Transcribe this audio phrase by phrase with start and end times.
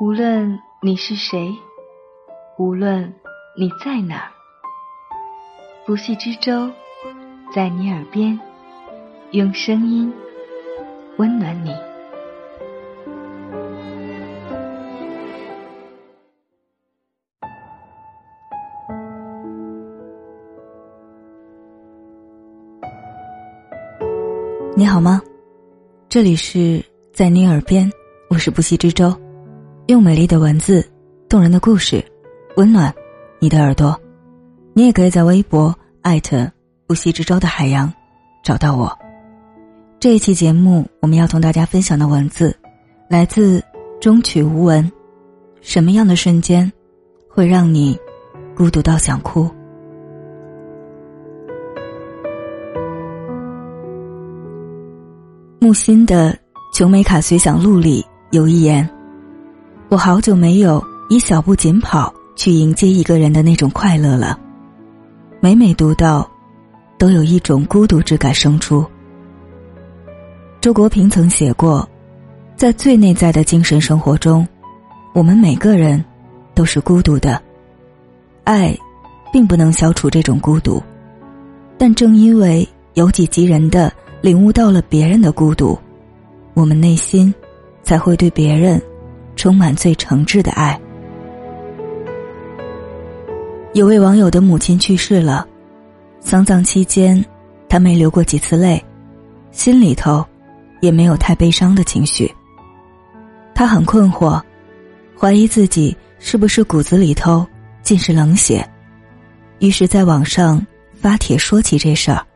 [0.00, 1.52] 无论你是谁，
[2.56, 3.12] 无论
[3.56, 4.30] 你在哪儿，
[5.84, 6.70] 不系之舟
[7.52, 8.38] 在你耳边，
[9.32, 10.12] 用声音
[11.16, 11.74] 温暖你。
[24.76, 25.20] 你好吗？
[26.08, 26.80] 这里是
[27.12, 27.90] 在你耳边，
[28.30, 29.12] 我是不息之舟，
[29.88, 30.86] 用美丽的文字、
[31.30, 32.04] 动人的故事，
[32.58, 32.94] 温暖
[33.38, 33.98] 你的耳朵。
[34.74, 36.46] 你也可以在微博艾特
[36.86, 37.90] 不息之舟的海洋
[38.44, 38.94] 找到我。
[39.98, 42.54] 这一期节目，我们要同大家分享的文字
[43.08, 43.64] 来自
[43.98, 44.92] 中曲无闻。
[45.62, 46.70] 什么样的瞬间
[47.26, 47.98] 会让你
[48.54, 49.48] 孤独到想哭？
[55.58, 56.32] 木心的
[56.74, 58.88] 《琼美卡随想录》里有一言
[59.90, 64.38] ：“我好久没有以小步紧跑去迎接一个人的那种快乐了。”
[65.40, 66.28] 每每读到，
[66.98, 68.84] 都有一种孤独之感生出。
[70.60, 71.88] 周国平曾写过，
[72.54, 74.46] 在最内在的精神生活中，
[75.14, 76.04] 我们每个人
[76.54, 77.40] 都是孤独的。
[78.44, 78.76] 爱，
[79.32, 80.82] 并不能消除这种孤独，
[81.78, 83.92] 但正因为由己及人的。
[84.20, 85.78] 领悟到了别人的孤独，
[86.52, 87.32] 我们内心
[87.84, 88.82] 才会对别人
[89.38, 90.78] 充满最诚挚的爱。
[93.72, 95.46] 有位网友的母亲去世了，
[96.18, 97.24] 丧葬期间，
[97.68, 98.84] 他没流过几次泪，
[99.52, 100.26] 心里头
[100.80, 102.28] 也没有太悲伤的情绪。
[103.54, 104.42] 他很困惑，
[105.16, 107.46] 怀疑自己是不是骨子里头
[107.82, 108.68] 尽是冷血，
[109.60, 110.66] 于是在网上
[111.00, 112.26] 发帖说起这事儿。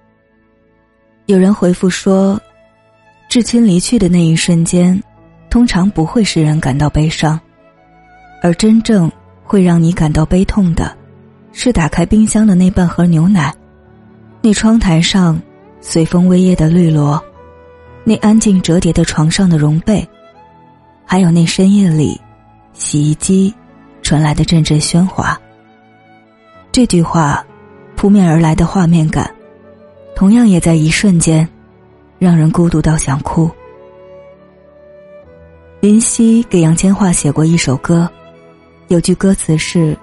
[1.27, 2.41] 有人回复说
[3.28, 5.03] ：“至亲离去的那一瞬间，
[5.53, 7.39] 通常不会使人感到悲伤，
[8.41, 9.12] 而真正
[9.45, 10.96] 会让你感到悲痛的，
[11.52, 13.55] 是打开冰箱的那半盒牛奶，
[14.41, 15.39] 那窗台上
[15.79, 17.23] 随风微曳的绿萝，
[18.02, 20.08] 那安静折叠的床上的绒被，
[21.05, 22.18] 还有那深夜里
[22.73, 23.55] 洗衣机
[24.01, 25.39] 传来的阵阵喧哗。”
[26.73, 27.45] 这句话，
[27.95, 29.30] 扑面而来的画面感。
[30.17, 31.46] 同样也在一瞬间，
[32.18, 33.51] 让人孤独到想哭。
[35.83, 38.09] 林夕给杨千嬅写过一首歌，
[38.87, 39.98] 有句歌词是：“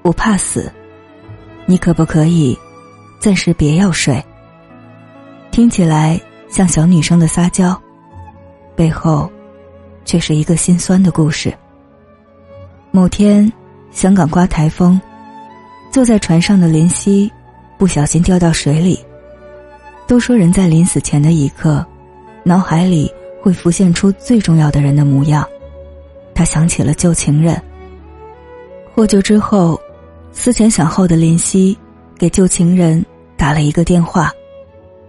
[0.00, 0.72] 我怕死，
[1.66, 2.58] 你可不可以
[3.20, 4.24] 暂时别要睡？”
[5.52, 6.18] 听起来
[6.48, 7.78] 像小女生的撒娇，
[8.74, 9.30] 背后
[10.06, 11.52] 却是一个心酸的故事。
[12.90, 13.52] 某天，
[13.90, 14.98] 香港刮台风，
[15.90, 17.30] 坐在船上的林夕
[17.76, 18.98] 不小心掉到水里。
[20.06, 21.84] 都说人在临死前的一刻，
[22.44, 25.46] 脑海里会浮现出最重要的人的模样。
[26.32, 27.60] 他想起了旧情人。
[28.94, 29.78] 获救之后，
[30.30, 31.76] 思前想后的林夕
[32.16, 33.04] 给旧情人
[33.36, 34.30] 打了一个电话，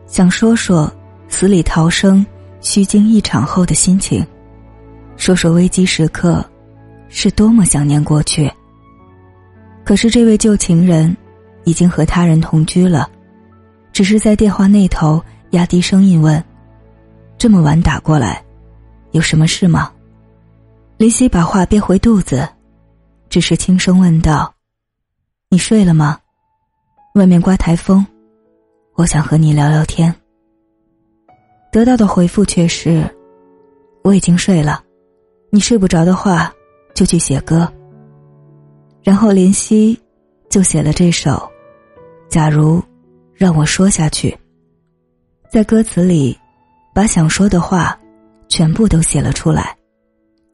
[0.08, 0.92] 想说说
[1.28, 2.26] 死里逃生、
[2.60, 4.26] 虚惊一场后的心情，
[5.16, 6.44] 说说危机时刻
[7.08, 8.52] 是多么想念过去。
[9.86, 11.16] 可是这位旧情人
[11.66, 13.08] 已经和他人同居了。
[13.92, 16.44] 只是在电话那头压低声音问
[17.44, 18.42] ：“这么晚打过来，
[19.12, 19.92] 有什么事吗？”
[20.96, 22.48] 林夕把话憋回肚子，
[23.28, 24.56] 只是轻声问道
[25.52, 26.18] ：“你睡了吗？
[27.16, 28.06] 外面刮台风，
[28.96, 30.16] 我想和你聊聊天。”
[31.70, 33.06] 得到的回复却是
[34.06, 34.82] ：“我已经睡了，
[35.50, 36.50] 你睡不着的话，
[36.96, 37.70] 就去写歌。”
[39.04, 40.00] 然后林夕
[40.50, 41.32] 就写了这首
[42.30, 42.80] 《假如》。
[43.36, 44.34] 让我说下去，
[45.52, 46.40] 在歌词里，
[46.94, 47.98] 把想说的话
[48.48, 49.76] 全部都写了出来，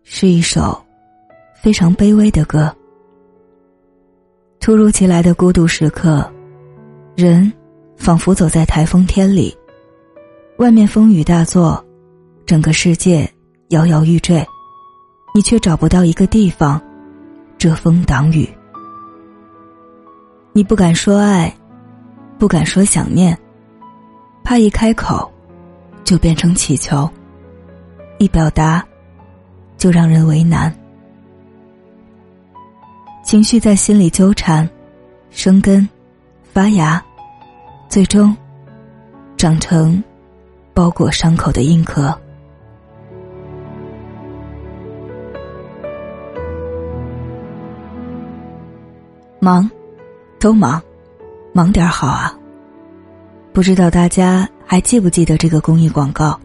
[0.04, 0.82] 是一首
[1.54, 2.74] 非常卑微的歌。
[4.60, 6.26] 突如其来的孤独时刻，
[7.16, 7.52] 人
[7.98, 9.56] 仿佛走在台风天里，
[10.58, 11.84] 外面风雨大作，
[12.46, 13.30] 整个世界
[13.70, 14.46] 摇摇欲坠，
[15.36, 16.82] 你却找不到一个地方
[17.58, 18.48] 遮风挡雨，
[20.54, 21.54] 你不敢说爱。
[22.38, 23.38] 不敢说想念，
[24.46, 25.30] 怕一开口
[26.04, 27.10] 就变成乞求，
[28.18, 28.84] 一表达
[29.78, 30.74] 就让人为难。
[33.24, 34.68] 情绪在心里纠缠、
[35.30, 35.88] 生根、
[36.52, 37.04] 发芽，
[37.88, 38.36] 最终
[39.38, 40.04] 长成
[40.74, 42.18] 包裹伤口的硬壳。
[49.40, 49.70] 忙，
[50.40, 50.82] 都忙。
[51.52, 52.38] 忙点好啊！
[53.52, 56.40] 不知道大家还记不记得这个公益广告？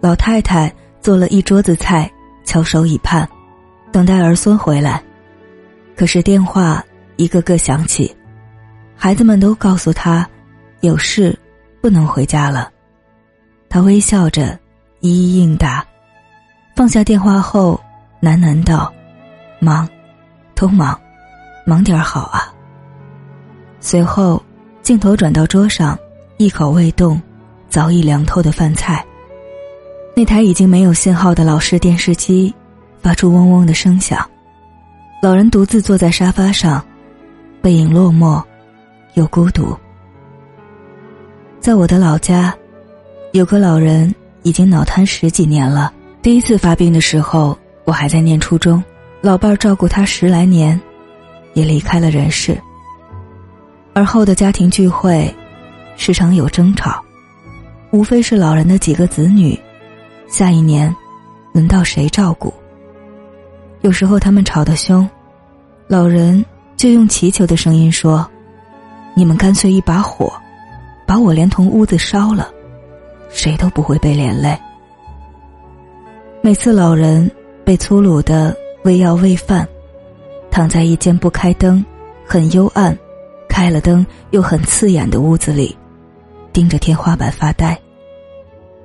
[0.00, 2.08] 老太太做了一桌子菜，
[2.44, 3.28] 翘首以盼，
[3.90, 5.02] 等待儿孙回来。
[5.96, 6.80] 可是电话
[7.16, 8.14] 一个个响起，
[8.94, 10.24] 孩子们都告诉他
[10.78, 11.36] 有事，
[11.80, 12.70] 不能回家了。
[13.68, 14.56] 他微笑着
[15.00, 15.84] 一一应答，
[16.76, 17.80] 放下电话后
[18.22, 18.94] 喃喃道
[19.58, 19.88] ：“忙，
[20.54, 20.96] 都忙，
[21.66, 22.54] 忙点好啊。”
[23.80, 24.40] 随后，
[24.82, 25.98] 镜头转到桌上，
[26.36, 27.20] 一口未动，
[27.70, 29.02] 早已凉透的饭菜。
[30.14, 32.52] 那台已经没有信号的老式电视机，
[33.00, 34.28] 发出嗡嗡的声响。
[35.22, 36.84] 老人独自坐在沙发上，
[37.62, 38.42] 背影落寞，
[39.14, 39.74] 又孤独。
[41.60, 42.54] 在我的老家，
[43.32, 44.12] 有个老人
[44.42, 45.92] 已经脑瘫十几年了。
[46.22, 48.82] 第一次发病的时候，我还在念初中，
[49.20, 50.78] 老伴儿照顾他十来年，
[51.54, 52.58] 也离开了人世。
[53.92, 55.34] 而后的家庭聚会，
[55.96, 57.02] 时常有争吵，
[57.92, 59.58] 无非是老人的几个子女，
[60.28, 60.94] 下一年，
[61.52, 62.52] 轮到谁照顾。
[63.80, 65.08] 有时候他们吵得凶，
[65.88, 66.44] 老人
[66.76, 68.28] 就用祈求的声音说
[69.16, 70.32] ：“你们干脆一把火，
[71.04, 72.48] 把我连同屋子烧了，
[73.28, 74.56] 谁都不会被连累。”
[76.42, 77.28] 每次老人
[77.64, 79.66] 被粗鲁的喂药喂饭，
[80.48, 81.84] 躺在一间不开灯、
[82.24, 82.96] 很幽暗、
[83.48, 85.76] 开了灯又很刺眼的屋子里，
[86.52, 87.78] 盯着天花板发呆。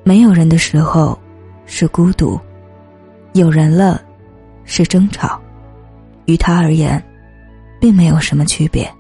[0.04, 1.18] 没有人的时候
[1.66, 2.40] 是孤独，
[3.34, 4.02] 有人了。
[4.68, 5.40] 是争吵，
[6.26, 7.00] 于他而言，
[7.80, 8.92] 并没有什么区别。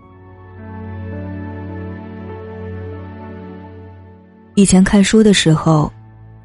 [4.53, 5.91] 以前看书的时候，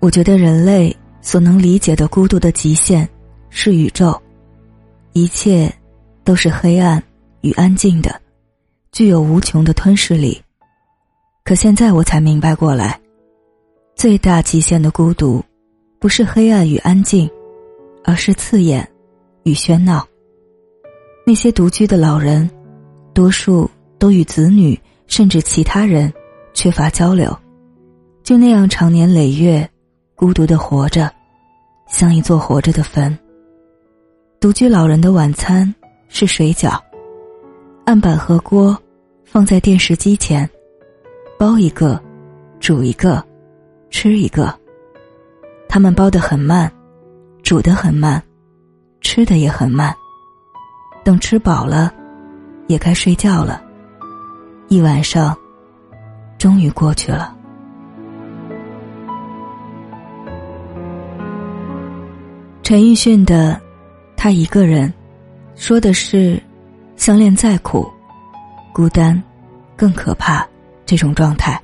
[0.01, 3.07] 我觉得人类所能理解的孤独的极限
[3.51, 4.19] 是宇宙，
[5.13, 5.71] 一切
[6.25, 7.03] 都是黑暗
[7.43, 8.19] 与安静的，
[8.91, 10.41] 具有无穷的吞噬力。
[11.51, 12.97] 可现在我才明白过来，
[13.97, 15.45] 最大极限的孤独，
[15.99, 17.29] 不是黑暗与安静，
[18.05, 18.89] 而是刺眼。
[19.43, 20.07] 与喧闹。
[21.27, 22.49] 那些独居的老人，
[23.13, 23.69] 多数
[23.99, 26.13] 都与子女甚至其他人
[26.55, 27.37] 缺乏交流，
[28.23, 29.69] 就那样长年累月，
[30.15, 31.13] 孤独的活着，
[31.89, 33.19] 像一座活着的坟。
[34.39, 35.75] 独居老人的晚餐
[36.07, 36.79] 是水饺，
[37.87, 38.81] 案板和锅
[39.25, 40.49] 放在电视机前，
[41.41, 41.99] 包一个，
[42.61, 43.27] 煮一个，
[43.89, 44.55] 吃一个。
[45.71, 46.71] 他们包得很慢，
[47.43, 48.23] 煮得很慢。
[49.01, 49.97] 吃的也很慢，
[51.03, 51.91] 等吃饱了，
[52.67, 53.63] 也该睡觉了。
[54.69, 55.35] 一晚上，
[56.37, 57.35] 终于过去了。
[62.63, 63.55] 陈奕迅的
[64.15, 64.91] 《他一个人》，
[65.55, 66.39] 说的是，
[66.97, 67.91] 相恋再苦，
[68.75, 69.21] 孤单
[69.75, 70.47] 更可怕
[70.91, 71.63] 这种状态。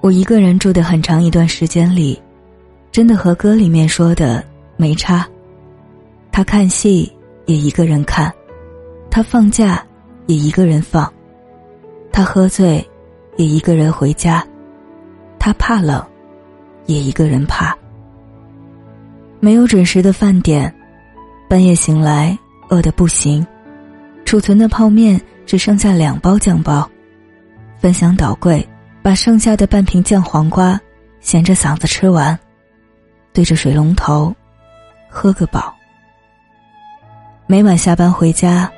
[0.00, 2.18] 我一个人住的很长一段时间里，
[2.90, 4.42] 真的和歌里面说的
[4.78, 5.28] 没差。
[6.32, 7.12] 他看戏
[7.44, 8.32] 也一个人看，
[9.10, 9.84] 他放假
[10.24, 11.12] 也一个人放，
[12.10, 12.82] 他喝醉
[13.36, 14.42] 也一个人回家，
[15.38, 16.02] 他怕冷
[16.86, 17.76] 也一个人怕。
[19.38, 20.74] 没有准时的饭点，
[21.46, 22.38] 半夜醒来
[22.70, 23.46] 饿得不行，
[24.24, 26.90] 储存的泡面只剩下两包酱包，
[27.86, 28.68] 翻箱倒柜
[29.00, 30.76] 把剩下的半瓶酱黄瓜
[31.20, 32.36] 咸着嗓子吃完，
[33.32, 34.34] 对着水龙头
[35.08, 35.72] 喝个饱。
[37.46, 38.68] 每晚下班回家，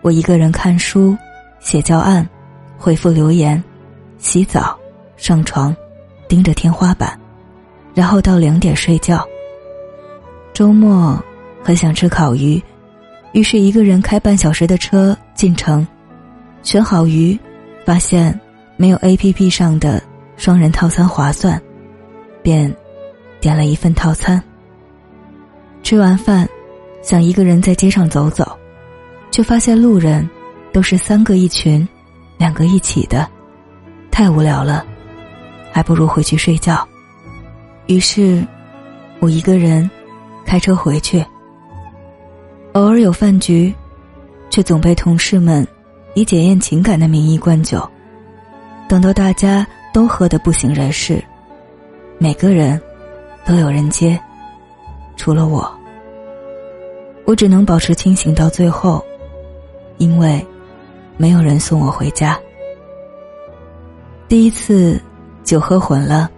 [0.00, 1.16] 我一个人看书、
[1.60, 2.28] 写教案、
[2.76, 3.62] 回复留言、
[4.18, 4.76] 洗澡、
[5.16, 5.72] 上床，
[6.26, 7.16] 盯着天花板，
[7.94, 9.24] 然后到两点睡觉。
[10.52, 11.16] 周末
[11.62, 12.60] 很想吃烤鱼，
[13.30, 15.86] 于是一个人开半小时的车进城，
[16.64, 17.38] 选好鱼，
[17.84, 18.38] 发现
[18.76, 20.02] 没有 A P P 上的
[20.36, 21.60] 双人套餐划算，
[22.42, 22.74] 便
[23.40, 24.42] 点了一份套餐。
[25.82, 26.48] 吃完饭。
[27.02, 28.58] 想一个人在街上走走，
[29.30, 30.26] 却发现路人
[30.72, 31.86] 都是三个一群，
[32.38, 33.28] 两个一起的，
[34.10, 34.86] 太无聊了，
[35.70, 36.88] 还不如回去睡觉。
[37.88, 38.42] 于是，
[39.20, 39.90] 我一个人
[40.46, 41.22] 开车回去。
[42.72, 43.70] 偶尔有饭局，
[44.48, 45.68] 却总被同事们
[46.14, 47.88] 以检验情感的名义灌酒。
[48.88, 51.22] 等到大家都喝得不省人事，
[52.18, 52.80] 每个人
[53.44, 54.18] 都有人接，
[55.16, 55.70] 除了我。
[57.24, 59.02] 我只能保持清醒到最后，
[59.96, 60.44] 因为
[61.16, 62.38] 没有人送我回家。
[64.28, 65.00] 第一次
[65.42, 66.30] 酒喝混了，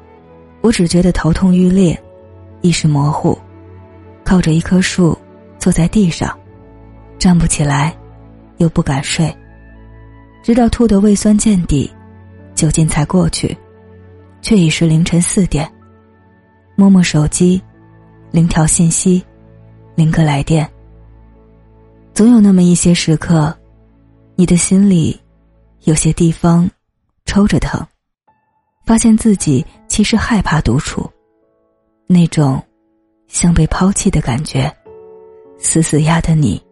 [0.60, 2.00] 我只觉得头痛欲裂，
[2.60, 3.36] 意识模糊，
[4.22, 5.18] 靠着一棵树
[5.58, 6.38] 坐在地上，
[7.18, 7.96] 站不起来，
[8.58, 9.36] 又不敢睡，
[10.46, 11.92] 直到吐得胃酸见底，
[12.54, 13.58] 酒劲才过去，
[14.40, 15.68] 却已是凌晨四点。
[16.76, 17.60] 摸摸手机，
[18.30, 19.20] 零条信息。
[19.96, 20.64] 零个来电。
[22.14, 23.52] 总有那么一些时刻，
[24.36, 25.20] 你的心里
[25.82, 26.70] 有些地方
[27.24, 27.84] 抽着疼，
[28.84, 31.10] 发现自己其实害怕独处，
[32.06, 32.62] 那种
[33.26, 34.72] 像被抛弃的感觉，
[35.58, 36.62] 死死压得你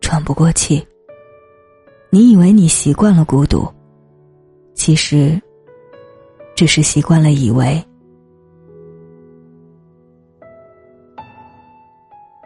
[0.00, 0.82] 喘不过气。
[2.14, 3.68] 你以为你习惯了孤独，
[4.72, 5.36] 其实
[6.54, 7.84] 只是习惯了以为。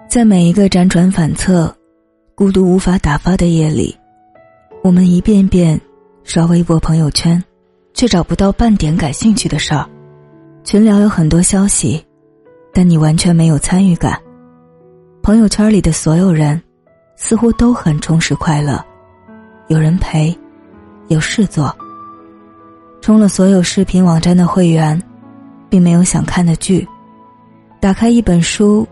[0.09, 1.71] 在每一个辗转反侧、
[2.35, 3.95] 孤独无法打发的夜里，
[4.83, 5.79] 我们一遍遍
[6.25, 7.45] 刷微博、朋友圈，
[7.93, 9.87] 却找不到半点感兴趣的事儿。
[10.65, 12.03] 群聊有很多消息，
[12.73, 14.19] 但你完全没有参与感。
[15.23, 16.59] 朋友圈里的所有人，
[17.17, 18.83] 似乎都很充实快乐，
[19.69, 20.37] 有人陪，
[21.09, 21.75] 有事做。
[23.01, 25.01] 充了所有视频网站的会员，
[25.71, 26.87] 并没有想看的剧。
[27.81, 28.87] 打开一本书。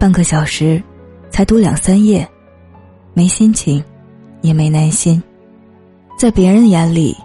[0.00, 0.80] 半个小时，
[1.28, 2.24] 才读两三页，
[3.14, 3.82] 没心情，
[4.42, 5.20] 也没耐心。
[6.16, 7.16] 在别人眼里，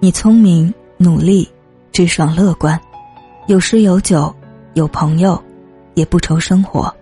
[0.00, 1.48] 你聪明、努力、
[1.92, 2.76] 直爽、乐观，
[3.46, 4.34] 有诗有酒，
[4.74, 5.40] 有朋友，
[5.94, 6.92] 也不愁生活。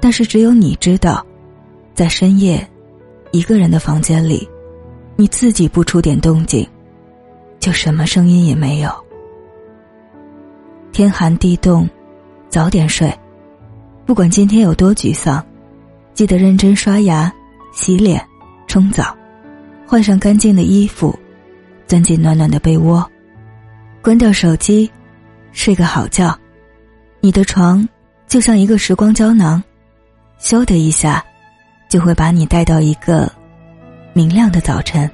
[0.00, 1.24] 但是只有你知道，
[1.94, 2.68] 在深夜，
[3.34, 4.48] 一个人的房间里，
[5.16, 6.64] 你自己不出点动静，
[7.58, 8.94] 就什么声音也没有。
[10.92, 11.88] 天寒地冻，
[12.48, 13.12] 早点睡。
[14.06, 15.44] 不管今天有多沮丧，
[16.12, 17.32] 记得认真刷牙、
[17.72, 18.24] 洗脸、
[18.68, 19.12] 冲澡，
[19.84, 21.12] 换上干净的衣服，
[21.88, 23.04] 钻进暖暖的被窝，
[24.00, 24.88] 关掉手机，
[25.50, 26.38] 睡个好觉。
[27.18, 27.84] 你的床
[28.28, 29.60] 就像一个时光胶囊，
[30.40, 31.24] 咻的一下，
[31.94, 33.30] 就会把你带到一个
[34.14, 35.08] 明亮的早晨。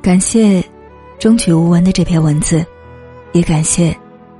[0.00, 0.64] 感谢
[1.18, 2.64] 终曲无闻的这篇文字，
[3.32, 3.94] 也感谢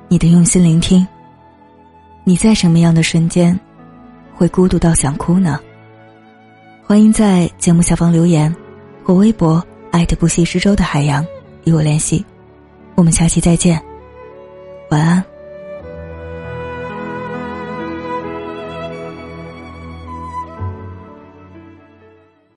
[0.08, 1.06] 你的用心聆听。
[2.24, 3.60] 你在什么样的瞬间
[4.34, 5.60] 会孤独到想哭呢？
[6.82, 8.50] 欢迎在节目下方留言，
[9.04, 11.22] 或微博艾特不系之舟的海洋
[11.64, 12.24] 与我联系。
[12.94, 13.78] 我们下期再见，
[14.92, 15.31] 晚安。